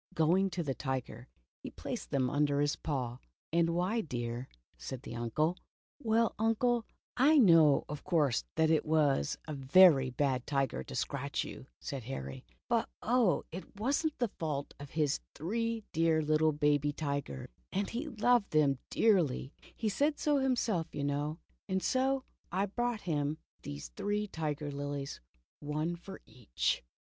[0.15, 1.27] Going to the tiger,
[1.61, 3.19] he placed them under his paw.
[3.53, 5.57] "And why, dear?" said his uncle.
[6.03, 11.43] ''Well, Uncle, I know, of course, that he was a very bad tiger to scratch
[11.43, 16.51] you," said Harry, "but oh, it was n't the fault of his three dear little
[16.51, 21.37] baby tigers— and he loved them dearly— he said so him self, you know,
[21.69, 25.21] and so— I brought him these three tiger lilies,
[25.59, 26.81] one for each."